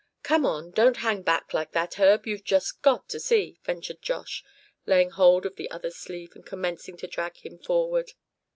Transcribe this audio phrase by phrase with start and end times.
[0.23, 4.43] "Come on, don't hang back like that, Herb; you've just got to see!" ventured Josh,
[4.87, 8.13] laying hold of the other's sleeve, and commencing to drag him forward.